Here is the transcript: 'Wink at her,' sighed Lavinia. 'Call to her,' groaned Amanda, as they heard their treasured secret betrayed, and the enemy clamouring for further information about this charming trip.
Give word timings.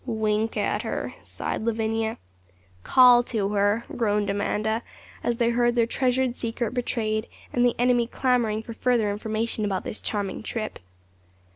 'Wink 0.07 0.57
at 0.57 0.81
her,' 0.81 1.13
sighed 1.23 1.61
Lavinia. 1.63 2.17
'Call 2.81 3.21
to 3.25 3.49
her,' 3.49 3.85
groaned 3.95 4.31
Amanda, 4.31 4.81
as 5.23 5.37
they 5.37 5.51
heard 5.51 5.75
their 5.75 5.85
treasured 5.85 6.35
secret 6.35 6.73
betrayed, 6.73 7.27
and 7.53 7.63
the 7.63 7.75
enemy 7.79 8.07
clamouring 8.07 8.63
for 8.63 8.73
further 8.73 9.11
information 9.11 9.63
about 9.63 9.83
this 9.83 10.01
charming 10.01 10.41
trip. 10.41 10.79